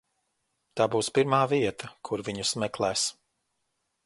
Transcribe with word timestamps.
Tā 0.79 0.87
būs 0.95 1.11
pirmā 1.19 1.41
vieta, 1.53 1.93
kur 2.09 2.25
viņus 2.31 2.57
meklēs. 2.65 3.05